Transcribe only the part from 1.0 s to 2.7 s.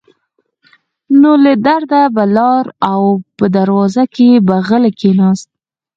نو له درده به لاړ